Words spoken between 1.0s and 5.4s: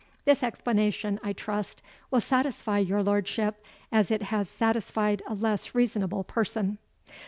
I trust, will satisfy your lordship, as it has satisfied a